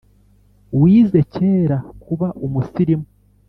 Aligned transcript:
Wize 0.79 1.19
kera 1.33 1.77
kuba 2.03 2.27
umusirimu? 2.45 3.07